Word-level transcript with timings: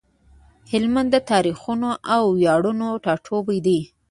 هلمند 0.71 1.09
د 1.13 1.17
تاريخونو 1.31 1.89
او 2.15 2.21
وياړونو 2.37 2.87
ټاټوبی 3.03 3.59
دی۔ 3.65 3.79